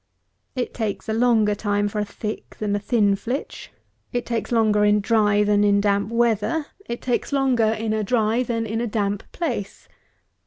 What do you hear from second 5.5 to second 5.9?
in